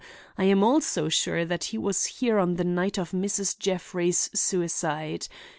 I 0.35 0.45
am 0.45 0.63
also 0.63 1.09
sure 1.09 1.45
that 1.45 1.65
he 1.65 1.77
was 1.77 2.05
here 2.05 2.39
on 2.39 2.55
the 2.55 2.63
night 2.63 2.97
of 2.97 3.11
Mrs. 3.11 3.55
Jeffrey's 3.59 4.31
suicide. 4.33 5.27